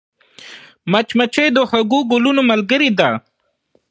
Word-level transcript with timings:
مچمچۍ 0.91 1.47
د 1.53 1.57
خوږو 1.69 1.99
ګلونو 2.11 2.41
ملګرې 2.51 2.89
ده 2.99 3.09